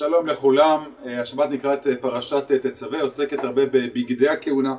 שלום 0.00 0.26
לכולם, 0.26 0.84
אה, 1.06 1.20
השבת 1.20 1.50
נקראת 1.50 1.86
אה, 1.86 1.96
פרשת 2.00 2.50
אה, 2.50 2.58
תצווה, 2.58 3.02
עוסקת 3.02 3.44
הרבה 3.44 3.66
בבגדי 3.66 4.28
הכהונה. 4.28 4.76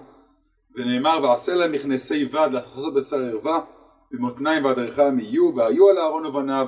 ונאמר 0.76 1.20
ועשה 1.24 1.56
להם 1.56 1.72
מכנסי 1.72 2.26
בד 2.26 2.50
לחזות 2.52 2.94
בשר 2.94 3.24
ערווה 3.24 3.60
במותניים 4.12 4.66
ועד 4.66 4.80
ערכם 4.80 5.20
יהיו 5.20 5.56
והיו 5.56 5.90
על 5.90 5.98
אהרון 5.98 6.26
ובניו. 6.26 6.68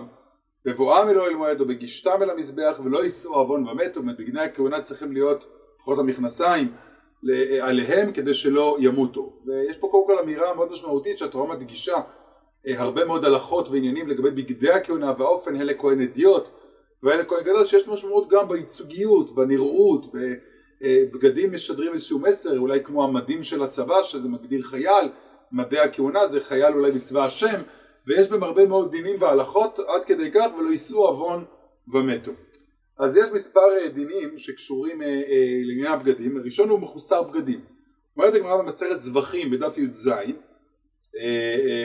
בבואם 0.65 1.09
אל 1.09 1.35
מועד 1.35 1.61
ובגישתם 1.61 2.21
אל 2.21 2.29
המזבח 2.29 2.79
ולא 2.83 3.03
יישאו 3.03 3.33
עוון 3.33 3.67
ומתו, 3.67 4.01
בגדי 4.01 4.39
הכהונה 4.39 4.81
צריכים 4.81 5.11
להיות 5.11 5.45
לפחות 5.77 5.99
המכנסיים 5.99 6.73
עליהם 7.61 8.11
כדי 8.11 8.33
שלא 8.33 8.77
ימותו. 8.79 9.33
ויש 9.45 9.77
פה 9.77 9.87
קודם 9.91 10.07
כל 10.07 10.19
אמירה 10.19 10.53
מאוד 10.53 10.71
משמעותית 10.71 11.17
שהתורה 11.17 11.55
מדגישה 11.55 11.95
הרבה 12.67 13.05
מאוד 13.05 13.25
הלכות 13.25 13.69
ועניינים 13.69 14.07
לגבי 14.07 14.31
בגדי 14.31 14.71
הכהונה 14.71 15.13
והאופן 15.17 15.55
הן 15.55 15.61
לכהן 15.61 16.01
אדיוט 16.01 16.49
ואלה 17.03 17.23
כהן 17.23 17.43
גדול 17.43 17.65
שיש 17.65 17.87
משמעות 17.87 18.29
גם 18.29 18.47
בייצוגיות, 18.47 19.35
בנראות, 19.35 20.05
בבגדים 20.81 21.53
משדרים 21.53 21.93
איזשהו 21.93 22.19
מסר, 22.19 22.59
אולי 22.59 22.83
כמו 22.83 23.03
המדים 23.03 23.43
של 23.43 23.63
הצבא 23.63 24.03
שזה 24.03 24.29
מגדיר 24.29 24.61
חייל, 24.61 25.09
מדי 25.51 25.79
הכהונה 25.79 26.27
זה 26.27 26.39
חייל 26.39 26.73
אולי 26.73 26.91
בצבא 26.91 27.23
השם, 27.23 27.61
ויש 28.07 28.27
בהם 28.27 28.43
הרבה 28.43 28.65
מאוד 28.65 28.91
דינים 28.91 29.21
והלכות 29.21 29.79
עד 29.79 30.05
כדי 30.05 30.31
כך 30.31 30.47
ולא 30.59 30.69
יישאו 30.69 31.07
עוון 31.07 31.45
ומתו. 31.93 32.31
אז 32.97 33.17
יש 33.17 33.25
מספר 33.33 33.77
אה, 33.81 33.89
דינים 33.89 34.37
שקשורים 34.37 35.01
אה, 35.01 35.07
אה, 35.07 35.61
לעניין 35.63 35.91
הבגדים, 35.91 36.37
הראשון 36.37 36.69
הוא 36.69 36.79
מחוסר 36.79 37.23
בגדים. 37.23 37.59
אומרת 38.17 38.33
הגמרא 38.33 38.57
במסכת 38.57 38.99
זבחים 38.99 39.51
בדף 39.51 39.77
י"ז, 39.77 40.09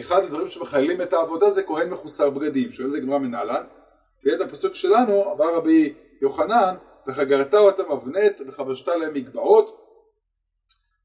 אחד 0.00 0.24
הדברים 0.24 0.48
שמחיילים 0.48 1.02
את 1.02 1.12
העבודה 1.12 1.50
זה 1.50 1.62
כהן 1.62 1.90
מחוסר 1.90 2.30
בגדים, 2.30 2.72
שואלת 2.72 2.94
הגמרא 2.94 3.18
מנהלן 3.18 3.62
ואת 4.24 4.40
הפסוק 4.40 4.74
שלנו 4.74 5.32
אמר 5.32 5.54
רבי 5.54 5.94
יוחנן 6.22 6.74
וחגרת 7.06 7.54
אותם 7.54 7.92
אבנט 7.92 8.40
וחבשת 8.46 8.88
להם 8.88 9.14
מגבעות 9.14 9.84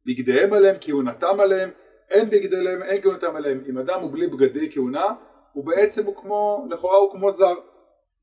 בגדיהם 0.05 0.53
עליהם 0.53 0.75
כהונתם 0.81 1.39
עליהם 1.39 1.69
אין 2.09 2.29
בגדי 2.29 2.63
להם 2.63 2.83
אין 2.83 3.01
כהונתם 3.01 3.35
עליהם. 3.35 3.63
אם 3.69 3.77
אדם 3.77 4.01
הוא 4.01 4.11
בלי 4.11 4.27
בגדי 4.27 4.71
כהונה 4.71 5.05
הוא 5.53 5.65
בעצם 5.65 6.05
הוא 6.05 6.15
כמו 6.15 6.67
לכאורה 6.69 6.97
הוא 6.97 7.11
כמו 7.11 7.29
זר. 7.29 7.55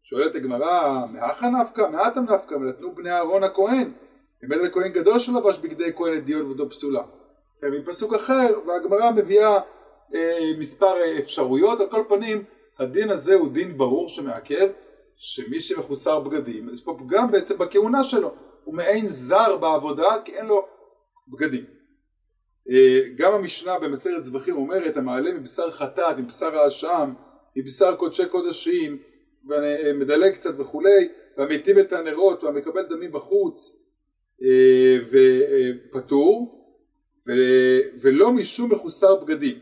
שואלת 0.02 0.34
הגמרא 0.34 1.06
מהכה 1.12 1.48
נפקא? 1.48 1.82
מעטם 1.92 2.24
נפקא? 2.24 2.54
ונתנו 2.54 2.94
בני 2.94 3.12
אהרון 3.12 3.44
הכהן. 3.44 3.92
אם 4.44 4.52
אין 4.52 4.60
לכהן 4.60 4.92
גדול 4.92 5.18
שלבש 5.18 5.58
בגדי 5.58 5.92
כהן 5.96 6.12
לדיון 6.12 6.50
ודו 6.50 6.70
פסולה. 6.70 7.02
ומפסוק 7.62 8.14
אחר 8.14 8.58
והגמרא 8.66 9.10
מביאה 9.10 9.58
אה, 10.14 10.38
מספר 10.58 10.96
אה, 10.96 11.18
אפשרויות. 11.18 11.80
על 11.80 11.90
כל 11.90 12.04
פנים 12.08 12.44
הדין 12.80 13.10
הזה 13.10 13.34
הוא 13.34 13.52
דין 13.52 13.78
ברור 13.78 14.08
שמעכב 14.08 14.68
שמי 15.16 15.60
שמחוסר 15.60 16.20
בגדים, 16.20 16.68
יש 16.72 16.80
פה 16.80 16.96
פגם 16.98 17.30
בעצם 17.30 17.58
בכהונה 17.58 18.04
שלו, 18.04 18.34
הוא 18.64 18.74
מעין 18.74 19.08
זר 19.08 19.56
בעבודה 19.56 20.16
כי 20.24 20.36
אין 20.36 20.46
לו 20.46 20.66
בגדים. 21.28 21.64
אה, 22.70 23.00
גם 23.16 23.32
המשנה 23.32 23.78
במסכת 23.78 24.24
זבחים 24.24 24.56
אומרת 24.56 24.96
המעלה 24.96 25.32
מבשר 25.32 25.70
חטאת, 25.70 26.18
מבשר 26.18 26.58
האשם, 26.58 27.12
מבשר 27.56 27.96
קודשי 27.96 28.26
קודשים, 28.26 28.98
ומדלג 29.48 30.32
קצת 30.34 30.54
וכולי, 30.56 31.08
והמיטיב 31.36 31.78
את 31.78 31.92
הנרות 31.92 32.44
והמקבל 32.44 32.82
דמים 32.82 33.12
בחוץ 33.12 33.76
אה, 34.42 34.96
ופטור, 35.90 36.56
ולא 38.00 38.32
משום 38.32 38.72
מחוסר 38.72 39.16
בגדים. 39.16 39.58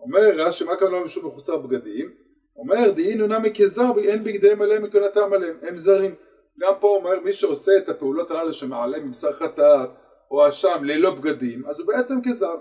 אומר 0.00 0.30
רש"י 0.34 0.64
מה 0.64 0.76
קרה 0.76 0.90
לא 0.90 1.04
משום 1.04 1.26
מחוסר 1.26 1.56
בגדים? 1.56 2.25
אומר 2.56 2.90
דהין 2.90 3.18
נונה 3.18 3.38
מכזר 3.38 3.90
ואין 3.96 4.24
בגדיהם 4.24 4.62
עליהם 4.62 4.82
מכהונתם 4.82 5.32
עליהם. 5.32 5.56
הם 5.62 5.76
זרים. 5.76 6.14
גם 6.60 6.72
פה 6.80 6.88
אומר 6.88 7.20
מי 7.20 7.32
שעושה 7.32 7.72
את 7.76 7.88
הפעולות 7.88 8.30
הללו 8.30 8.52
שמעלה 8.52 9.00
מבשר 9.00 9.32
חטאת 9.32 9.90
או 10.30 10.48
אשם 10.48 10.84
ללא 10.84 11.10
בגדים 11.10 11.66
אז 11.66 11.80
הוא 11.80 11.88
בעצם 11.88 12.18
כזר. 12.24 12.56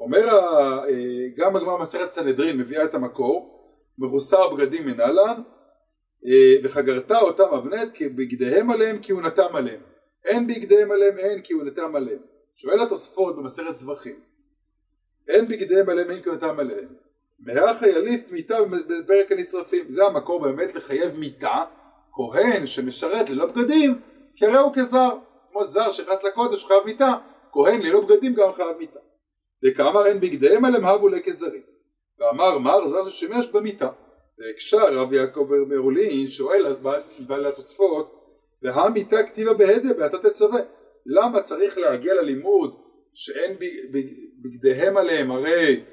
אומר 0.00 0.28
אה, 0.28 0.84
גם 1.36 1.56
הגמרא 1.56 1.78
מסכת 1.78 2.10
סנהדרין 2.10 2.56
מביאה 2.58 2.84
את 2.84 2.94
המקור 2.94 3.54
מחוסר 3.98 4.48
בגדים 4.48 4.86
מנהלן 4.86 5.42
אה, 6.26 6.56
וחגרת 6.64 7.12
אותם 7.12 7.44
אבנט 7.54 7.94
כי 7.94 8.08
בגדיהם 8.08 8.70
עליהם 8.70 8.98
כהונתם 9.02 9.56
עליהם. 9.56 9.80
אין 10.24 10.46
בגדיהם 10.46 10.92
עליהם 10.92 11.18
אין 11.18 11.40
כהונתם 11.44 11.96
עליהם. 11.96 12.20
שואל 12.56 12.82
התוספות 12.82 13.36
במסכת 13.36 13.76
זבחים. 13.76 14.20
אין 15.28 15.48
בגדיהם 15.48 15.88
עליהם 15.88 16.10
אין 16.10 16.22
כהונתם 16.22 16.60
עליהם 16.60 17.03
מהרך 17.38 17.82
היליף 17.82 18.20
מיתה 18.30 18.58
בפרק 18.62 19.32
הנשרפים. 19.32 19.84
זה 19.88 20.04
המקור 20.04 20.40
באמת 20.40 20.74
לחייב 20.74 21.16
מיתה 21.16 21.64
כהן 22.12 22.66
שמשרת 22.66 23.30
ללא 23.30 23.46
בגדים 23.46 24.00
כי 24.36 24.46
הרי 24.46 24.58
הוא 24.58 24.72
כזר. 24.74 25.10
כמו 25.52 25.64
זר 25.64 25.90
שנכנס 25.90 26.22
לקודש 26.24 26.64
חייב 26.64 26.84
מיתה 26.84 27.12
כהן 27.52 27.82
ללא 27.82 28.00
בגדים 28.00 28.34
גם 28.34 28.52
חייב 28.52 28.76
מיתה. 28.78 28.98
וכאמר 29.64 30.06
אין 30.06 30.20
בגדיהם 30.20 30.64
עליהם 30.64 30.84
הבו 30.84 31.08
לכזרים. 31.08 31.62
ואמר 32.18 32.58
מר 32.58 32.88
זר 32.88 33.08
ששימש 33.08 33.46
במיתה. 33.46 33.88
והקשר 34.38 34.92
רב 34.92 35.12
יעקב 35.12 35.48
מרולין 35.68 36.26
שואל 36.26 36.66
על 36.66 36.76
בעלי 37.18 37.48
התוספות 37.48 38.24
והמיתה 38.62 39.22
כתיבה 39.22 39.52
בהדה 39.52 39.88
ואתה 39.98 40.18
תצווה? 40.18 40.60
למה 41.06 41.42
צריך 41.42 41.78
להגיע 41.78 42.14
ללימוד 42.14 42.74
שאין 43.14 43.56
בגדיהם 44.42 44.96
עליהם? 44.96 45.30
הרי 45.30 45.84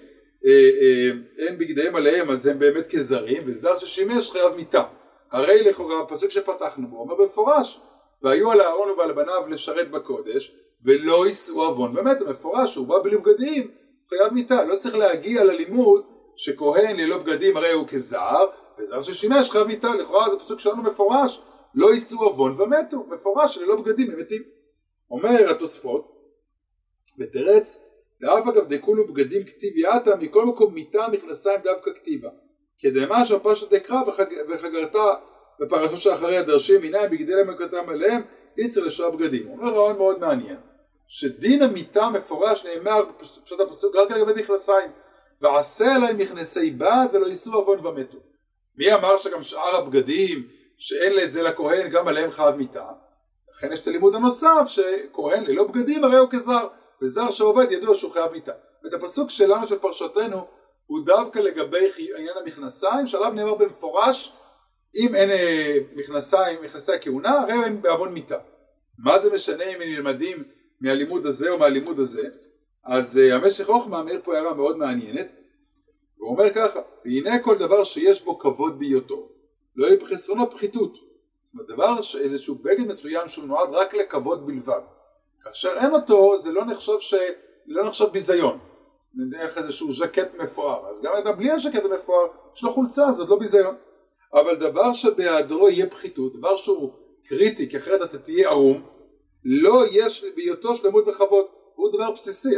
אין 1.37 1.57
בגדיהם 1.57 1.95
עליהם 1.95 2.29
אז 2.29 2.45
הם 2.45 2.59
באמת 2.59 2.87
כזרים 2.87 3.43
וזר 3.45 3.75
ששימש 3.75 4.31
חייב 4.31 4.53
מיתה. 4.55 4.83
הרי 5.31 5.63
לכאורה 5.63 5.99
הפסוק 5.99 6.29
שפתחנו 6.29 6.87
בו 6.87 6.97
אומר 6.97 7.15
במפורש 7.15 7.79
והיו 8.21 8.51
על 8.51 8.61
אהרון 8.61 8.89
ועל 8.89 9.11
בניו 9.11 9.47
לשרת 9.47 9.91
בקודש 9.91 10.55
ולא 10.85 11.27
יישאו 11.27 11.63
עוון. 11.63 11.93
באמת 11.93 12.21
מפורש 12.21 12.75
הוא 12.75 12.87
בא 12.87 12.99
בלי 13.03 13.17
בגדים 13.17 13.71
חייב 14.09 14.33
מיתה. 14.33 14.63
לא 14.63 14.75
צריך 14.75 14.95
להגיע 14.95 15.43
ללימוד 15.43 16.03
שכהן 16.35 16.99
ללא 16.99 17.17
בגדים 17.17 17.57
הרי 17.57 17.71
הוא 17.71 17.87
כזר 17.87 18.45
וזר 18.79 19.01
ששימש 19.01 19.49
חייב 19.49 19.67
מיתה. 19.67 19.95
לכאורה 19.95 20.29
זה 20.29 20.39
פסוק 20.39 20.59
שלנו 20.59 20.83
מפורש 20.83 21.41
לא 21.75 21.93
יישאו 21.93 22.23
עוון 22.23 22.61
ומתו. 22.61 23.05
מפורש 23.09 23.57
ללא 23.57 23.75
בגדים 23.75 24.11
הם 24.11 24.19
מתים. 24.19 24.43
אומר 25.11 25.49
התוספות 25.51 26.11
ותרץ 27.19 27.77
ואף 28.21 28.47
אגב 28.47 28.73
דכולו 28.73 29.07
בגדים 29.07 29.43
כתיב 29.43 29.77
יעתה 29.77 30.15
מכל 30.15 30.45
מקום 30.45 30.73
מיטה 30.73 31.07
מכנסיים 31.11 31.59
דווקא 31.63 31.91
כתיבה 31.95 32.29
כדמה 32.79 33.25
שפשט 33.25 33.73
דקרא 33.73 34.01
וחגרת 34.49 34.95
בפרשה 35.59 35.97
שאחרי 35.97 36.37
הדרשים 36.37 36.81
מנין 36.81 37.09
בגדי 37.11 37.35
למקותם 37.35 37.89
עליהם 37.89 38.21
יצר 38.57 38.83
לשרה 38.83 39.11
בגדים. 39.11 39.47
הוא 39.47 39.57
אומר 39.57 39.73
רעיון 39.73 39.97
מאוד 39.97 40.19
מעניין 40.19 40.57
שדין 41.07 41.61
המיטה 41.61 42.09
מפורש 42.09 42.65
נאמר 42.65 43.05
בפשוט 43.05 43.59
הפסוק 43.59 43.95
רק 43.95 44.11
לגבי 44.11 44.41
מכנסיים 44.41 44.91
ועשה 45.41 45.95
עליהם 45.95 46.17
מכנסי 46.17 46.71
בד 46.71 47.07
ולא 47.13 47.27
יישאו 47.27 47.53
עוון 47.53 47.85
ומתו. 47.85 48.17
מי 48.77 48.93
אמר 48.93 49.17
שגם 49.17 49.43
שאר 49.43 49.75
הבגדים 49.75 50.47
שאין 50.77 51.13
את 51.23 51.31
זה 51.31 51.41
לכהן 51.41 51.89
גם 51.89 52.07
עליהם 52.07 52.31
חייב 52.31 52.55
מיטה? 52.55 52.85
לכן 53.55 53.71
יש 53.71 53.79
את 53.79 53.87
הלימוד 53.87 54.15
הנוסף 54.15 54.63
שכהן 54.65 55.43
ללא 55.43 55.63
בגדים 55.63 56.03
הרי 56.03 56.17
הוא 56.17 56.29
כזר 56.31 56.67
וזר 57.01 57.29
שעובד 57.29 57.71
ידוע 57.71 57.95
שהוא 57.95 58.11
חייב 58.11 58.31
מיתה. 58.31 58.51
ואת 58.83 58.93
הפסוק 58.93 59.29
שלנו 59.29 59.67
של 59.67 59.79
פרשתנו 59.79 60.47
הוא 60.85 61.05
דווקא 61.05 61.39
לגבי 61.39 61.87
עניין 62.17 62.37
המכנסיים 62.43 63.05
שעליו 63.05 63.33
נאמר 63.33 63.55
במפורש 63.55 64.33
אם 64.95 65.15
אין 65.15 65.29
אה, 65.29 65.77
מכנסיים, 65.95 66.61
מכנסי 66.63 66.91
הכהונה 66.93 67.39
הרי 67.39 67.53
הם 67.53 67.81
בעוון 67.81 68.13
מיתה. 68.13 68.37
מה 68.97 69.19
זה 69.19 69.33
משנה 69.33 69.63
אם 69.63 69.81
הם 69.81 69.89
נלמדים 69.89 70.43
מהלימוד 70.81 71.25
הזה 71.25 71.49
או 71.49 71.59
מהלימוד 71.59 71.99
הזה? 71.99 72.29
אז 72.83 73.19
uh, 73.19 73.35
המשך 73.35 73.65
חוכמה 73.65 74.03
מעיר 74.03 74.21
פה 74.23 74.35
הערה 74.35 74.53
מאוד 74.53 74.77
מעניינת 74.77 75.27
הוא 76.17 76.29
אומר 76.29 76.53
ככה 76.53 76.79
והנה 77.05 77.39
כל 77.39 77.57
דבר 77.57 77.83
שיש 77.83 78.23
בו 78.23 78.39
כבוד 78.39 78.79
בהיותו 78.79 79.29
לא 79.75 79.87
יהיה 79.87 79.97
בחסרונו 79.97 80.51
פחיתות 80.51 80.97
דבר 81.67 81.97
איזשהו 82.19 82.55
בגד 82.55 82.87
מסוים 82.87 83.27
שהוא 83.27 83.45
נועד 83.45 83.69
רק 83.71 83.93
לכבוד 83.93 84.47
בלבד 84.47 84.81
כאשר 85.43 85.73
אין 85.77 85.93
אותו 85.93 86.37
זה 86.37 86.51
לא 86.51 86.65
נחשב, 86.65 86.99
ש... 86.99 87.13
לא 87.65 87.85
נחשב 87.85 88.05
ביזיון. 88.11 88.59
נניח 89.15 89.57
איזשהו 89.57 89.91
ז'קט 89.91 90.35
מפואר. 90.37 90.89
אז 90.89 91.01
גם 91.01 91.13
אדם 91.13 91.37
בלי 91.37 91.51
הז'קט 91.51 91.85
המפואר 91.85 92.27
יש 92.55 92.63
לו 92.63 92.69
חולצה 92.71 93.05
עוד 93.19 93.29
לא 93.29 93.39
ביזיון. 93.39 93.75
אבל 94.33 94.55
דבר 94.55 94.93
שבהיעדרו 94.93 95.69
יהיה 95.69 95.89
פחיתות 95.89 96.37
דבר 96.37 96.55
שהוא 96.55 96.93
קריטי 97.25 97.69
כי 97.69 97.77
אחרת 97.77 98.01
אתה 98.01 98.17
תהיה 98.17 98.49
ערום 98.49 98.83
לא 99.45 99.83
יש 99.91 100.25
בהיותו 100.35 100.75
שלמות 100.75 101.07
וכבוד 101.07 101.45
הוא 101.75 101.93
דבר 101.93 102.11
בסיסי. 102.11 102.55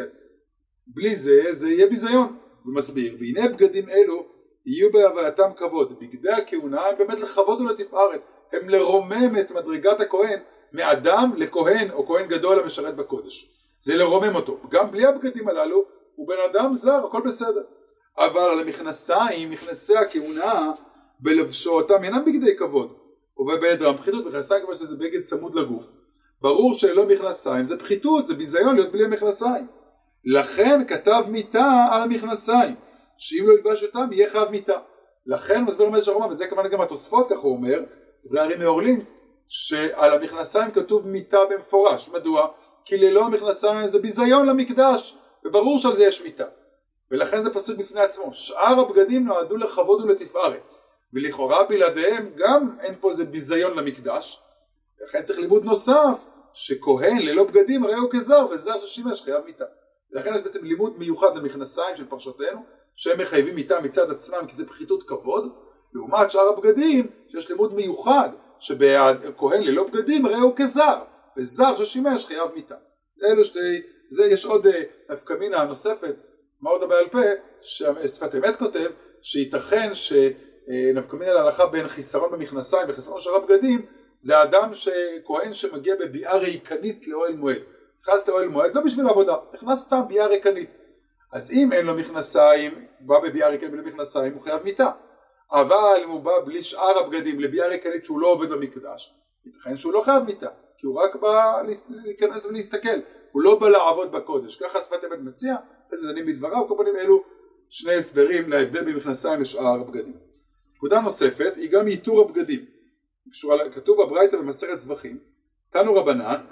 בלי 0.87 1.15
זה 1.15 1.41
זה 1.51 1.69
יהיה 1.69 1.87
ביזיון. 1.87 2.37
הוא 2.63 2.75
מסביר 2.75 3.17
והנה 3.19 3.47
בגדים 3.47 3.89
אלו 3.89 4.25
יהיו 4.65 4.91
בהווייתם 4.91 5.49
כבוד. 5.57 5.99
בגדי 5.99 6.31
הכהונה 6.31 6.81
הם 6.81 6.97
באמת 6.97 7.19
לכבוד 7.19 7.61
ולתפארת. 7.61 8.21
הם 8.53 8.69
לרומם 8.69 9.39
את 9.39 9.51
מדרגת 9.51 9.99
הכהן 9.99 10.39
מאדם 10.73 11.31
לכהן 11.37 11.91
או 11.91 12.05
כהן 12.07 12.27
גדול 12.27 12.59
המשרת 12.59 12.95
בקודש. 12.95 13.49
זה 13.81 13.95
לרומם 13.95 14.35
אותו. 14.35 14.57
גם 14.69 14.91
בלי 14.91 15.05
הבגדים 15.05 15.47
הללו 15.47 15.85
הוא 16.15 16.27
בן 16.27 16.35
אדם 16.51 16.75
זר, 16.75 17.05
הכל 17.05 17.21
בסדר. 17.21 17.61
אבל 18.17 18.41
על 18.41 18.59
המכנסיים, 18.59 19.49
מכנסי 19.49 19.97
הכהונה, 19.97 20.71
בלבשו 21.19 21.71
אותם 21.71 22.03
אינם 22.03 22.25
בגדי 22.25 22.57
כבוד. 22.57 22.93
ובבגד 23.37 23.81
רם 23.81 23.97
פחיתות, 23.97 24.25
מכנסיים 24.25 24.63
כבר 24.65 24.73
שזה 24.73 24.95
בגד 24.95 25.21
צמוד 25.21 25.55
לגוף. 25.55 25.85
ברור 26.41 26.73
שללא 26.73 27.05
מכנסיים 27.05 27.65
זה 27.65 27.77
פחיתות, 27.79 28.27
זה 28.27 28.35
ביזיון 28.35 28.75
להיות 28.75 28.91
בלי 28.91 29.07
מכנסיים. 29.07 29.67
לכן 30.25 30.87
כתב 30.87 31.23
מיתה 31.27 31.85
על 31.91 32.01
המכנסיים, 32.01 32.75
שאם 33.17 33.47
לא 33.47 33.53
ילבש 33.53 33.83
אותם 33.83 34.07
יהיה 34.11 34.29
חייב 34.29 34.49
מיתה. 34.49 34.77
לכן 35.25 35.63
מסביר 35.63 35.87
המדרש 35.87 36.07
הרומא, 36.07 36.25
וזה 36.25 36.47
כמובן 36.47 36.69
גם 36.69 36.81
התוספות 36.81 37.29
ככה 37.29 37.39
הוא 37.41 37.55
אומר, 37.55 37.79
דברי 38.25 38.39
הרי 38.39 38.55
מעורלים, 38.55 39.05
שעל 39.49 40.13
המכנסיים 40.13 40.71
כתוב 40.71 41.07
מיתה 41.07 41.37
במפורש. 41.49 42.09
מדוע? 42.09 42.47
כי 42.85 42.97
ללא 42.97 43.29
מכנסיים 43.29 43.87
זה 43.87 43.99
ביזיון 43.99 44.47
למקדש, 44.47 45.17
וברור 45.45 45.79
שעל 45.79 45.95
זה 45.95 46.03
יש 46.03 46.21
מיתה. 46.21 46.45
ולכן 47.11 47.41
זה 47.41 47.49
פסוק 47.49 47.77
בפני 47.77 48.01
עצמו. 48.01 48.33
שאר 48.33 48.79
הבגדים 48.79 49.25
נועדו 49.25 49.57
לכבוד 49.57 50.01
ולתפארת. 50.01 50.63
ולכאורה 51.13 51.63
בלעדיהם 51.63 52.31
גם 52.35 52.75
אין 52.79 52.95
פה 52.99 53.09
איזה 53.09 53.25
ביזיון 53.25 53.77
למקדש. 53.77 54.41
לכן 55.03 55.23
צריך 55.23 55.39
לימוד 55.39 55.65
נוסף, 55.65 56.23
שכהן 56.53 57.17
ללא 57.21 57.43
בגדים 57.43 57.83
הרי 57.83 57.95
הוא 57.95 58.09
כזר, 58.11 58.47
וזר 58.51 58.77
ששימש 58.77 59.21
חייב 59.21 59.45
מיתה. 59.45 59.65
ולכן 60.11 60.35
יש 60.35 60.41
בעצם 60.41 60.65
לימוד 60.65 60.99
מיוחד 60.99 61.35
למכנסיים 61.35 61.95
של 61.95 62.05
פרשותינו, 62.05 62.59
שהם 62.95 63.19
מחייבים 63.21 63.55
מיתה 63.55 63.79
מצד 63.79 64.11
עצמם 64.11 64.47
כי 64.47 64.55
זה 64.55 64.67
פחיתות 64.67 65.03
כבוד, 65.03 65.53
לעומת 65.93 66.31
שאר 66.31 66.47
הבגדים 66.47 67.07
שיש 67.31 67.49
לימוד 67.49 67.73
מיוחד 67.73 68.29
שבכהן 68.63 69.63
ללא 69.63 69.83
בגדים 69.83 70.25
הרי 70.25 70.37
כזר, 70.55 70.99
וזר 71.37 71.75
ששימש 71.75 72.25
חייב 72.25 72.51
מיתה. 72.55 72.75
אלו 73.25 73.43
שתי, 73.43 73.81
זה 74.09 74.25
יש 74.25 74.45
עוד 74.45 74.67
אה, 74.67 74.81
נפקא 75.09 75.33
מינה 75.33 75.63
נוספת, 75.63 76.15
מה 76.61 76.69
עוד 76.69 76.89
בעל 76.89 77.09
פה, 77.09 77.19
ששפת 77.61 78.35
אמת 78.35 78.55
כותב, 78.55 78.89
שייתכן 79.21 79.91
שנפקא 79.93 81.15
מינה 81.15 81.33
להלכה 81.33 81.65
בין 81.65 81.87
חיסרון 81.87 82.31
במכנסיים 82.31 82.89
וחיסרון 82.89 83.19
שאר 83.19 83.35
הבגדים, 83.35 83.85
זה 84.19 84.43
אדם 84.43 84.73
שכהן 84.73 85.53
שמגיע 85.53 85.95
בביאה 85.95 86.37
ריקנית 86.37 87.07
לאוהל 87.07 87.35
מועד. 87.35 87.61
נכנס 88.01 88.27
לאוהל 88.27 88.47
מועד 88.47 88.73
לא 88.73 88.81
בשביל 88.81 89.07
עבודה, 89.07 89.35
נכנס 89.53 89.79
סתם 89.79 90.01
ביאה 90.07 90.27
ריקנית. 90.27 90.69
אז 91.33 91.51
אם 91.51 91.73
אין 91.73 91.85
לו 91.85 91.95
מכנסיים, 91.95 92.85
בא 92.99 93.19
בביאה 93.19 93.47
ריקנית 93.49 93.71
בלי 93.71 93.81
מכנסיים, 93.81 94.33
הוא 94.33 94.41
חייב 94.41 94.63
מיתה. 94.63 94.89
אבל 95.53 96.01
אם 96.03 96.09
הוא 96.09 96.21
בא 96.21 96.31
בלי 96.45 96.61
שאר 96.61 96.97
הבגדים 96.97 97.39
לביאה 97.39 97.67
ריקנית 97.67 98.05
שהוא 98.05 98.19
לא 98.19 98.27
עובד 98.27 98.49
במקדש, 98.49 99.13
ייתכן 99.45 99.77
שהוא 99.77 99.93
לא 99.93 100.01
חייב 100.01 100.23
מיתה, 100.23 100.49
כי 100.77 100.85
הוא 100.85 101.01
רק 101.01 101.15
בא 101.15 101.61
להיכנס 101.89 102.45
ולהסתכל, 102.45 102.99
הוא 103.31 103.41
לא 103.41 103.59
בא 103.59 103.69
לעבוד 103.69 104.11
בקודש, 104.11 104.55
ככה 104.55 104.81
שפת 104.81 105.03
אמת 105.03 105.19
מציע, 105.19 105.55
איזה 105.91 106.07
דנים 106.07 106.25
בדבריו, 106.25 106.67
כל 106.67 106.75
פנים 106.77 106.95
אלו 106.95 107.23
שני 107.69 107.93
הסברים 107.93 108.49
להבדל 108.49 108.83
בין 108.83 108.95
מכנסיים 108.95 109.41
לשאר 109.41 109.81
הבגדים. 109.81 110.17
נקודה 110.75 111.01
נוספת 111.01 111.53
היא 111.55 111.69
גם 111.71 111.87
איתור 111.87 112.21
הבגדים. 112.21 112.65
כתוב 113.75 114.03
בברייתא 114.03 114.37
במסכת 114.37 114.79
זבחים, 114.79 115.17
תנו 115.69 115.95
רבנן, 115.95 116.45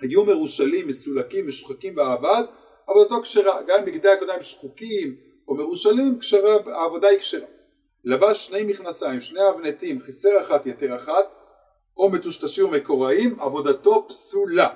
היו 0.00 0.24
מרושלים, 0.24 0.88
מסולקים, 0.88 1.48
משוחקים 1.48 1.94
בעבד, 1.94 2.42
עבודתו 2.86 3.22
כשרה, 3.22 3.62
גם 3.62 3.78
אם 3.78 3.84
בגדי 3.84 4.08
הקודמים 4.08 4.42
שחוקים 4.42 5.16
או 5.48 5.54
מרושלים, 5.54 6.18
כשרה, 6.18 6.56
העבודה 6.66 7.08
היא 7.08 7.18
כשרה. 7.18 7.46
לבש 8.04 8.46
שני 8.46 8.62
מכנסיים, 8.62 9.20
שני 9.20 9.40
אבנטים, 9.48 10.00
חיסר 10.00 10.40
אחת, 10.40 10.66
יתר 10.66 10.96
אחת, 10.96 11.24
או 11.96 12.10
מטושטשים 12.10 12.66
ומקוראים, 12.66 13.40
עבודתו 13.40 14.04
פסולה. 14.08 14.68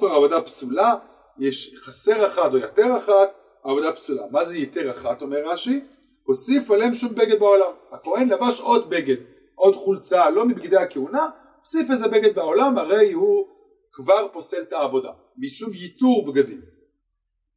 פעם 0.00 0.12
עבודה 0.12 0.40
פסולה, 0.40 0.94
יש 1.38 1.74
חסר 1.76 2.26
אחת 2.26 2.52
או 2.52 2.58
יתר 2.58 2.96
אחת, 2.96 3.34
עבודה 3.64 3.92
פסולה. 3.92 4.22
מה 4.30 4.44
זה 4.44 4.56
יתר 4.56 4.90
אחת, 4.90 5.22
אומר 5.22 5.38
רש"י? 5.44 5.80
הוסיף 6.24 6.70
עליהם 6.70 6.94
שום 6.94 7.14
בגד 7.14 7.38
בעולם. 7.38 7.70
הכהן 7.92 8.28
לבש 8.28 8.60
עוד 8.60 8.90
בגד, 8.90 9.16
עוד 9.54 9.74
חולצה, 9.74 10.30
לא 10.30 10.44
מבגדי 10.44 10.76
הכהונה, 10.76 11.28
הוסיף 11.60 11.90
איזה 11.90 12.08
בגד 12.08 12.34
בעולם, 12.34 12.78
הרי 12.78 13.12
הוא 13.12 13.48
כבר 13.92 14.28
פוסל 14.32 14.62
את 14.62 14.72
העבודה, 14.72 15.10
משום 15.38 15.70
ייתור 15.72 16.26
בגדים. 16.26 16.60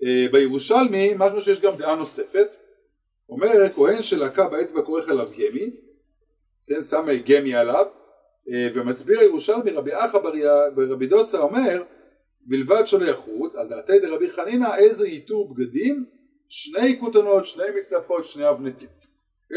אה, 0.03 0.25
בירושלמי, 0.31 1.13
משהו 1.17 1.41
שיש 1.41 1.59
גם 1.59 1.75
דעה 1.75 1.95
נוספת, 1.95 2.55
אומר 3.29 3.73
כהן 3.75 4.01
שלקה 4.01 4.47
באצבע 4.47 4.81
כורך 4.81 5.09
עליו 5.09 5.27
גמי, 5.37 5.71
כן, 6.67 6.81
שם 6.81 7.05
גמי 7.25 7.55
עליו, 7.55 7.85
אה, 8.49 8.67
ומסביר 8.75 9.21
ירושלמי 9.21 9.71
רבי 9.71 9.91
אחא 9.93 10.17
ברבי 10.75 11.07
דוסה 11.07 11.39
אומר 11.39 11.83
בלבד 12.41 12.87
שלא 12.87 13.05
יחוץ 13.05 13.55
על 13.55 13.67
דעתי 13.67 13.99
דרבי 13.99 14.29
חנינא 14.29 14.75
איזה 14.75 15.07
ייתור 15.07 15.53
בגדים 15.53 16.05
שני 16.49 16.99
כותנות, 16.99 17.45
שני 17.45 17.63
מצלפות, 17.77 18.25
שני 18.25 18.49
אבנטים. 18.49 18.89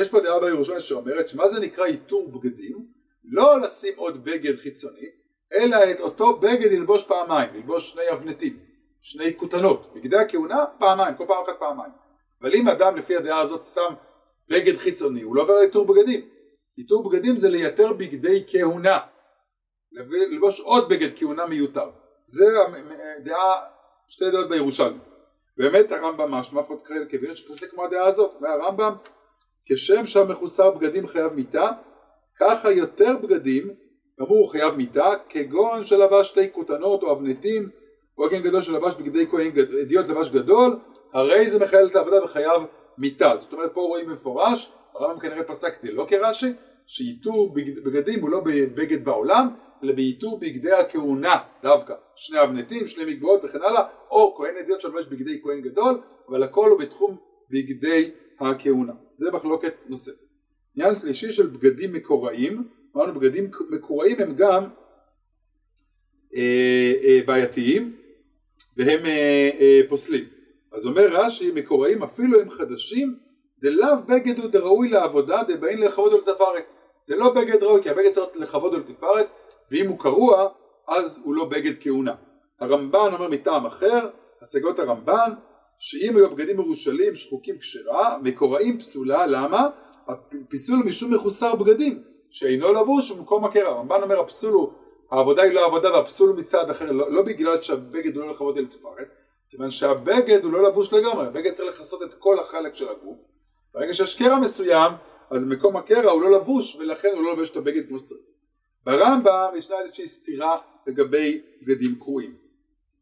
יש 0.01 0.09
פה 0.09 0.21
דעה 0.21 0.41
בירושלמי 0.41 0.81
שאומרת 0.81 1.29
שמה 1.29 1.49
זה 1.49 1.61
נקרא 1.61 1.87
ייתור 1.87 2.29
בגדים? 2.29 2.87
לא 3.25 3.61
לשים 3.61 3.93
עוד 3.97 4.25
בגד 4.25 4.57
חיצוני 4.57 5.07
אלא 5.53 5.91
את 5.91 6.01
אותו 6.01 6.37
בגד 6.37 6.73
ללבוש 6.73 7.05
פעמיים, 7.05 7.55
ללבוש 7.55 7.91
שני 7.91 8.03
אבנטים, 8.13 8.59
שני 9.01 9.37
כותנות, 9.37 9.95
בגדי 9.95 10.17
הכהונה 10.17 10.65
פעמיים, 10.79 11.15
כל 11.15 11.25
פעם 11.29 11.43
אחת 11.45 11.59
פעמיים 11.59 11.93
אבל 12.43 12.55
אם 12.55 12.69
אדם 12.69 12.97
לפי 12.97 13.17
הדעה 13.17 13.41
הזאת 13.41 13.65
שם 13.65 13.95
בגד 14.49 14.77
חיצוני, 14.77 15.23
הוא 15.23 15.37
לא 15.37 15.43
עובר 15.43 15.55
לאיתור 15.55 15.87
בגדים. 15.87 16.29
איתור 16.79 17.11
בגדים 17.11 17.37
זה 17.37 17.49
לייתר 17.49 17.93
בגדי 17.93 18.45
כהונה. 18.47 18.99
ללבוש 19.93 20.61
עוד 20.61 20.89
בגד 20.89 21.19
כהונה 21.19 21.47
מיותר. 21.47 21.91
זה 22.25 22.47
הדעה, 23.19 23.55
שתי 24.09 24.31
דעות 24.31 24.49
בירושלמי. 24.49 24.99
באמת 25.57 25.93
הרמב"ם 25.93 26.31
משמע 26.31 26.61
אף 26.61 26.71
אחד 26.83 26.95
כביר 27.09 27.35
שפוסק 27.35 27.71
כמו 27.71 27.85
הדעה 27.85 28.07
הזאת. 28.07 28.31
והרמב"ם, 28.41 28.95
כשם 29.67 30.07
שהמחוסר 30.07 30.71
בגדים 30.71 31.07
חייב 31.07 31.33
מיתה, 31.33 31.71
ככה 32.41 32.73
יותר 32.73 33.17
בגדים, 33.23 33.75
כאמור 34.17 34.53
חייב 34.53 34.75
מיתה, 34.75 35.13
כגון 35.29 35.85
שלבש 35.85 36.29
שתי 36.29 36.53
כותנות 36.53 37.03
או 37.03 37.13
אבנטים, 37.13 37.69
או 38.19 38.27
הגן 38.27 38.43
גדול 38.43 38.63
שלבש 38.63 38.95
בגדי 38.95 39.27
כהן, 39.31 39.51
אדיוט 39.83 40.09
לבש 40.09 40.29
גדול, 40.29 40.79
הרי 41.13 41.51
זה 41.51 41.59
מחייל 41.59 41.87
את 41.87 41.97
העבודה 41.97 42.25
וחייב 42.25 42.63
מיתה. 42.99 43.37
זאת 43.37 43.53
אומרת 43.53 43.71
פה 43.75 43.81
רואים 43.81 44.07
במפורש, 44.07 44.73
הרמב"ם 44.95 45.21
כנראה 45.21 45.45
פסק 45.45 45.75
לא 45.83 46.07
כרש"י, 46.09 46.53
שאיתור 46.87 47.55
בגדים 47.55 48.21
הוא 48.21 48.31
לא 48.31 48.41
בבגד 48.41 49.05
בעולם, 49.05 49.49
אלא 49.83 49.93
באיתור 49.93 50.39
בגדי 50.41 50.73
הכהונה 50.73 51.37
דווקא. 51.63 51.95
שני 52.15 52.43
אבנטים, 52.43 52.87
שני 52.87 53.05
מגבעות 53.05 53.45
וכן 53.45 53.63
הלאה, 53.63 53.83
או 54.11 54.35
כהן 54.37 54.55
אדיוט 54.57 54.81
שלובש 54.81 55.07
בגדי 55.07 55.41
כהן 55.43 55.61
גדול, 55.61 56.01
אבל 56.29 56.43
הכל 56.43 56.71
הוא 56.71 56.79
בתחום 56.81 57.17
בגדי 57.51 58.11
הכהונה. 58.41 58.93
זה 59.19 59.31
מחלוקת 59.31 59.75
נוספת. 59.87 60.31
עניין 60.77 60.95
שלישי 60.95 61.31
של 61.33 61.47
בגדים 61.47 61.93
מקוראים, 61.93 62.69
אמרנו 62.97 63.21
בגדים 63.21 63.51
מקוראים 63.71 64.21
הם 64.21 64.35
גם 64.37 64.65
אה, 66.37 66.93
אה, 67.03 67.21
בעייתיים 67.27 67.97
והם 68.77 69.07
אה, 69.07 69.51
אה, 69.61 69.81
פוסלים. 69.89 70.25
אז 70.73 70.87
אומר 70.87 71.09
רש"י 71.11 71.51
מקוראים 71.55 72.03
אפילו 72.03 72.41
הם 72.41 72.51
חדשים 72.51 73.17
דלאו 73.59 73.97
בגד 74.07 74.39
הוא 74.39 74.51
דראוי 74.51 74.89
לעבודה 74.89 75.43
דבאים 75.49 75.79
לכבוד 75.79 76.13
ולתפארת 76.13 76.65
זה 77.03 77.17
לא 77.17 77.35
בגד 77.35 77.63
ראוי 77.63 77.83
כי 77.83 77.91
הבגד 77.91 78.13
צריך 78.13 78.29
לכבוד 78.35 78.75
ולתפארת 78.75 79.27
ואם 79.71 79.89
הוא 79.89 79.99
קרוע 79.99 80.49
אז 80.89 81.21
הוא 81.25 81.35
לא 81.35 81.45
בגד 81.45 81.73
כהונה. 81.81 82.15
הרמב"ן 82.61 83.11
אומר 83.13 83.29
מטעם 83.29 83.67
אחר 83.67 84.09
השגות 84.43 84.79
הרמב"ן 84.79 85.33
שאם 85.79 86.17
היו 86.17 86.31
בגדים 86.31 86.57
מרושלים 86.57 87.15
שחוקים 87.15 87.59
כשרה 87.59 88.19
מקוראים 88.23 88.79
פסולה 88.79 89.27
למה? 89.27 89.69
הפיסול 90.09 90.83
משום 90.85 91.15
מחוסר 91.15 91.55
בגדים 91.55 92.03
שאינו 92.31 92.73
לבוש 92.73 93.13
במקום 93.13 93.45
הקרע 93.45 93.69
הרמב"ן 93.69 94.03
אומר 94.03 94.21
הפסול 94.21 94.53
הוא 94.53 94.73
העבודה 95.11 95.43
היא 95.43 95.53
לא 95.53 95.67
עבודה 95.67 95.93
והפסול 95.93 96.29
הוא 96.29 96.39
מצד 96.39 96.71
אחר 96.71 96.93
לא, 96.93 97.13
לא 97.13 97.23
בגלל 97.23 97.61
שהבגד 97.61 98.17
הוא 98.17 98.25
לא 98.25 98.31
לכבוד 98.31 98.59
ולתפארת 98.59 99.09
כיוון 99.51 99.71
שהבגד 99.71 100.45
הוא 100.45 100.53
לא 100.53 100.69
לבוש 100.69 100.93
לגמרי, 100.93 101.27
הבגד 101.27 101.53
צריך 101.53 101.81
לכסות 101.81 102.03
את 102.03 102.15
כל 102.15 102.41
החלק 102.41 102.75
של 102.75 102.89
הגוף. 102.89 103.27
ברגע 103.75 103.93
שיש 103.93 104.15
קרע 104.15 104.39
מסוים, 104.39 104.93
אז 105.31 105.45
מקום 105.45 105.77
הקרע 105.77 106.11
הוא 106.11 106.23
לא 106.23 106.31
לבוש 106.31 106.77
ולכן 106.77 107.09
הוא 107.15 107.23
לא 107.23 107.31
לובש 107.31 107.51
את 107.51 107.57
הבגד 107.57 107.89
כמו 107.89 107.99
שצריך. 107.99 108.21
ברמב"ם 108.85 109.53
ישנה 109.59 109.77
איזושהי 109.81 110.09
סתירה 110.09 110.57
לגבי 110.87 111.41
בגדים 111.63 111.95
קרועים. 111.95 112.35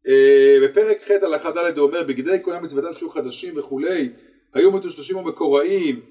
אה, 0.07 0.57
בפרק 0.63 1.03
ח' 1.03 1.11
הלכה 1.11 1.51
ד' 1.51 1.77
הוא 1.77 1.87
אומר 1.87 2.03
בגדי 2.03 2.43
כהונה 2.43 2.59
מצוותם 2.59 2.93
שהיו 2.93 3.09
חדשים 3.09 3.57
וכולי 3.57 4.09
היו 4.53 4.71
מטושטשים 4.71 5.17
ומקוראים 5.17 6.01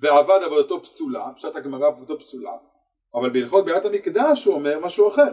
ועבד 0.00 0.40
עבודתו 0.44 0.82
פסולה, 0.82 1.28
פשט 1.36 1.56
הגמרא 1.56 1.86
עבודתו 1.86 2.18
פסולה 2.18 2.52
אבל 3.14 3.30
בהלכות 3.30 3.64
ביאת 3.64 3.84
המקדש 3.84 4.44
הוא 4.44 4.54
אומר 4.54 4.80
משהו 4.80 5.08
אחר 5.08 5.32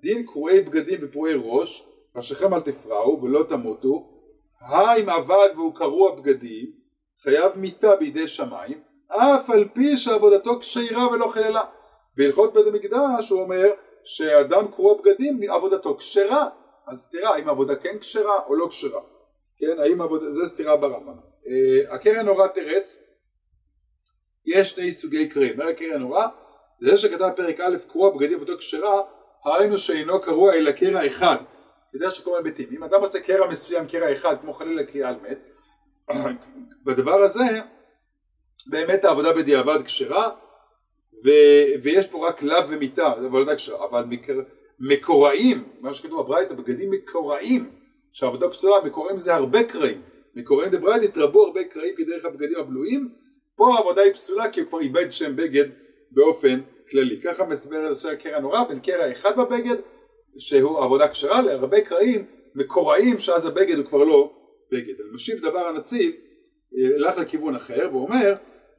דין 0.00 0.26
קרועי 0.26 0.60
בגדים 0.60 0.98
ופרועי 1.02 1.34
ראש 1.36 1.86
ראשיכם 2.16 2.54
אל 2.54 2.60
תפרעו 2.60 3.22
ולא 3.22 3.44
תמותו, 3.48 4.10
אם 5.00 5.08
עבד 5.08 5.48
והוא 5.54 5.74
קרוע 5.74 6.14
בגדים, 6.14 6.72
חייב 7.22 7.52
מיתה 7.56 7.96
בידי 7.96 8.28
שמיים, 8.28 8.80
אף 9.08 9.50
על 9.50 9.68
פי 9.72 9.96
שעבודתו 9.96 10.58
כשירה 10.60 11.08
ולא 11.08 11.28
חללה. 11.28 11.62
בהלכות 12.16 12.54
בית 12.54 12.66
המקדש 12.66 13.30
הוא 13.30 13.42
אומר 13.42 13.72
שאדם 14.04 14.68
קרוע 14.68 14.94
בגדים 14.98 15.50
עבודתו 15.50 15.96
כשרה, 15.96 16.48
אז 16.86 17.00
סתירה 17.00 17.34
האם 17.34 17.48
העבודה 17.48 17.76
כן 17.76 17.98
כשרה 17.98 18.38
או 18.46 18.54
לא 18.54 18.66
כשרה, 18.70 19.00
כן, 19.58 19.78
האם 19.78 20.00
עבודה, 20.00 20.30
זה 20.30 20.46
סתירה 20.46 20.76
ברמב"ם. 20.76 21.14
Uh, 21.44 21.94
הקרן 21.94 22.26
נורא 22.26 22.46
תרץ, 22.46 22.98
יש 24.46 24.70
שני 24.70 24.92
סוגי 24.92 25.28
קרעים, 25.28 25.60
אומר 25.60 25.70
הקרן 25.70 26.00
נורא, 26.00 26.26
זה 26.80 26.96
שכתב 26.96 27.28
פרק 27.36 27.60
א' 27.60 27.76
קרוע 27.88 28.10
בגדים 28.10 28.36
עבודתו 28.36 28.58
כשרה, 28.58 29.00
היינו 29.44 29.78
שאינו 29.78 30.20
קרוע 30.20 30.54
אלא 30.54 30.72
קרע 30.72 31.06
אחד. 31.06 31.36
יודע 31.94 32.10
שכל 32.10 32.30
מיני 32.30 32.48
היבטים. 32.48 32.68
אם 32.76 32.82
אדם 32.82 33.00
עושה 33.00 33.20
קרע 33.20 33.48
מסוים, 33.48 33.86
קרע 33.86 34.12
אחד, 34.12 34.36
כמו 34.40 34.52
חלילה 34.52 34.84
קריאה 34.84 35.12
מת, 35.22 35.38
בדבר 36.86 37.14
הזה 37.14 37.44
באמת 38.66 39.04
העבודה 39.04 39.32
בדיעבד 39.32 39.82
כשרה, 39.84 40.28
ו- 41.24 41.82
ויש 41.82 42.06
פה 42.06 42.28
רק 42.28 42.42
לאו 42.42 42.68
ומיטה, 42.68 43.12
זה 43.20 43.26
עבודה 43.26 43.56
כשרה, 43.56 43.86
אבל 43.90 44.04
מקר- 44.04 44.42
מקוראים, 44.80 45.64
מה 45.80 45.92
שכתוב 45.92 46.22
בברייתא, 46.22 46.54
בגדים 46.54 46.90
מקוראים, 46.90 47.70
שהעבודה 48.12 48.48
פסולה, 48.48 48.74
מקוראים 48.84 49.16
זה 49.16 49.34
הרבה 49.34 49.64
קרעים, 49.64 50.02
מקוראים 50.34 50.70
דברייתא 50.70 51.04
התרבו 51.04 51.46
הרבה 51.46 51.64
קרעים 51.64 51.94
כדרך 51.96 52.24
הבגדים 52.24 52.58
הבלויים, 52.58 53.08
פה 53.56 53.74
העבודה 53.74 54.02
היא 54.02 54.12
פסולה 54.12 54.50
כי 54.50 54.60
הוא 54.60 54.68
כבר 54.68 54.80
איבד 54.80 55.12
שם 55.12 55.36
בגד 55.36 55.64
באופן 56.10 56.60
כללי. 56.90 57.20
ככה 57.20 57.44
מסבר 57.44 57.92
את 57.92 58.00
זה 58.00 58.10
הקרע 58.10 58.40
נורא 58.40 58.64
בין 58.64 58.80
קרע 58.80 59.12
אחד 59.12 59.36
בבגד, 59.36 59.76
שהוא 60.38 60.84
עבודה 60.84 61.08
כשרה, 61.08 61.42
להרבה 61.42 61.80
קרעים 61.80 62.24
מקוראים, 62.54 63.18
שאז 63.18 63.46
הבגד 63.46 63.76
הוא 63.76 63.84
כבר 63.84 64.04
לא 64.04 64.32
בגד. 64.72 64.94
משיב 65.12 65.38
דבר 65.38 65.66
הנציב, 65.66 66.12
הלך 66.96 67.18
לכיוון 67.18 67.54
אחר, 67.54 67.88
ואומר, 67.92 68.34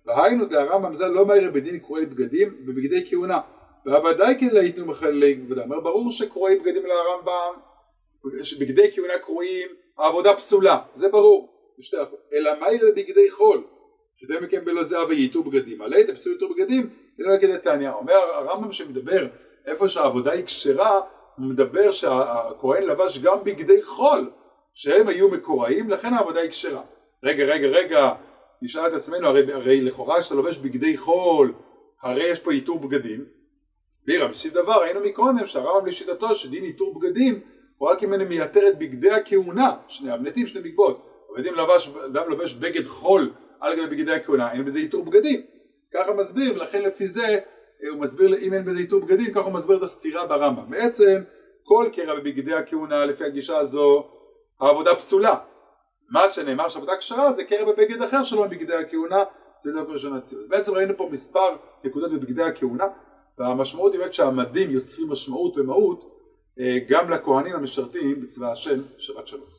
והיינו 0.06 0.46
דהרמב"ם 0.46 0.96
ז"ל 0.96 1.08
לא 1.08 1.26
מהיר 1.26 1.52
בדין 1.52 1.80
קרועי 1.80 2.06
בגדים 2.06 2.58
ובגדי 2.68 3.10
כהונה. 3.10 3.40
והוודאי 3.86 4.36
כן 4.40 4.50
להיתנו 4.52 4.86
מחללי 4.86 5.38
כבודם. 5.46 5.62
אומר 5.62 5.80
ברור 5.80 6.12
שקרועי 6.12 6.60
בגדים 6.60 6.84
לרמב"ם, 6.86 7.54
בגדי 8.60 8.92
כהונה 8.96 9.20
קרועים, 9.20 9.68
העבודה 9.98 10.34
פסולה, 10.34 10.78
זה 10.94 11.10
ברור. 11.10 11.56
אלא 12.34 12.52
מהיר 12.60 12.82
בבגדי 12.88 13.30
חול, 13.30 13.64
שתהיה 14.16 14.42
מכם 14.42 14.66
בלא 14.66 14.84
זהב 14.84 15.10
וייתו 15.10 15.44
בגדים. 15.44 15.82
עלי 15.82 16.04
תפסו 16.04 16.30
ייתו 16.30 16.50
בגדים, 16.50 16.90
אלא 17.20 17.56
נתניה. 17.56 17.94
אומר 17.94 18.14
הרמב"ם 18.14 18.72
שמדבר 18.72 19.28
איפה 19.66 19.88
שהעבודה 19.88 20.32
היא 20.32 20.46
כשרה, 20.46 21.02
הוא 21.38 21.46
מדבר 21.46 21.92
שהכהן 21.92 22.84
לבש 22.84 23.20
גם 23.20 23.44
בגדי 23.44 23.84
חול, 23.84 24.32
שהם 24.74 25.08
היו 25.08 25.30
מקוראים, 25.30 25.90
לכן 25.90 26.14
העבודה 26.14 26.40
היא 26.40 26.50
כשרה. 26.50 26.82
רגע, 27.24 27.44
רגע, 27.44 27.68
רגע, 27.68 28.14
נשאל 28.62 28.88
את 28.88 28.94
עצמנו, 28.94 29.28
הרי, 29.28 29.54
הרי 29.54 29.82
לכאורה 29.82 30.20
כשאתה 30.20 30.36
לובש 30.36 30.58
בגדי 30.58 30.98
חול, 30.98 31.54
הרי 32.02 32.24
יש 32.24 32.40
פה 32.40 32.52
איתור 32.52 32.80
בגדים. 32.80 33.26
הסביר 33.90 34.26
המשיב 34.26 34.54
דבר, 34.54 34.74
ראינו 34.74 35.00
מקודם 35.00 35.46
שהרמב"ם 35.46 35.86
לשיטתו 35.86 36.36
שדין 36.36 36.64
איתור 36.64 37.00
בגדים 37.00 37.40
הוא 37.78 37.90
רק 37.90 38.04
אם 38.04 38.14
אני 38.14 38.26
מייתר 38.26 38.68
את 38.68 38.78
בגדי 38.78 39.12
הכהונה, 39.12 39.72
שני 39.88 40.12
המנטים, 40.12 40.48
שני 40.48 40.62
בגבות. 40.62 41.06
אבל 41.34 41.48
אם 41.48 41.56
לבש, 41.56 41.92
אדם 42.06 42.30
לובש 42.30 42.54
בגד 42.54 42.86
חול 42.88 43.34
על 43.60 43.76
גבי 43.76 43.96
בגדי 43.96 44.14
הכהונה, 44.14 44.52
אין 44.52 44.66
בזה 44.66 44.80
איתור 44.80 45.06
בגדים. 45.06 45.42
ככה 45.94 46.14
מסביר, 46.14 46.54
ולכן 46.54 46.82
לפי 46.82 47.08
זה 47.08 47.40
הוא 47.92 48.02
מסביר, 48.02 48.38
אם 48.38 48.54
אין 48.54 48.66
בזה 48.66 48.80
איתור 48.80 49.00
בגדים, 49.00 49.32
ככה 49.32 49.44
הוא 49.44 49.54
מסביר 49.54 49.78
את 49.78 49.82
הסתירה 49.82 50.26
ברמב"ם. 50.26 50.70
בעצם, 50.70 51.22
כל 51.64 51.90
קרע 51.94 52.16
בבגדי 52.16 52.54
הכהונה, 52.54 53.06
לפי 53.06 53.24
הגישה 53.24 53.58
הזו, 53.58 54.08
העבודה 54.62 54.96
פסולה. 54.96 55.36
מה 56.10 56.28
שנאמר 56.28 56.68
שעבודה 56.68 56.98
כשרה 56.98 57.32
זה 57.32 57.44
קרע 57.44 57.66
בבגד 57.66 58.02
אחר 58.02 58.24
שלו 58.24 58.44
בבגדי 58.44 58.76
הכהונה, 58.76 59.24
זה 59.64 59.72
לא 59.72 59.84
פרשן 59.84 60.14
הציון. 60.14 60.42
אז 60.42 60.48
בעצם 60.48 60.74
ראינו 60.74 60.98
פה 60.98 61.10
מספר 61.12 61.56
נקודות 61.84 62.12
בבגדי 62.12 62.44
הכהונה, 62.44 62.86
והמשמעות 63.38 63.92
היא 63.92 64.00
באמת 64.00 64.14
שהמדים 64.14 64.72
יוצרים 64.72 65.10
משמעות 65.10 65.58
ומהות 65.58 66.12
גם 66.90 67.10
לכהנים 67.10 67.56
המשרתים 67.56 68.22
בצבא 68.22 68.52
השם, 68.52 68.80
שבת 68.98 69.28
שלום. 69.28 69.55